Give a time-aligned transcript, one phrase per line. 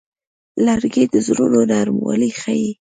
[0.65, 2.71] لرګی د زړونو نرموالی ښيي.